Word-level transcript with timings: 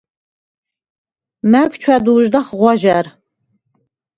მა̈გ 1.51 1.71
ჩვა̈დუ̄ჟდახ 1.81 2.47
ღვაჟა̈რ. 2.57 3.07